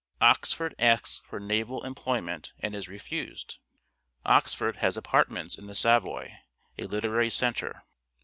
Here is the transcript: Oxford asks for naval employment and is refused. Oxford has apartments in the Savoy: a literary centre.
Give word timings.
Oxford 0.19 0.73
asks 0.79 1.21
for 1.29 1.39
naval 1.39 1.85
employment 1.85 2.53
and 2.59 2.73
is 2.73 2.89
refused. 2.89 3.59
Oxford 4.25 4.77
has 4.77 4.97
apartments 4.97 5.59
in 5.59 5.67
the 5.67 5.75
Savoy: 5.75 6.39
a 6.79 6.85
literary 6.87 7.29
centre. 7.29 7.83